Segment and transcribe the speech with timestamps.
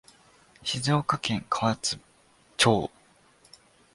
[0.63, 1.99] 静岡県河津
[2.57, 2.89] 町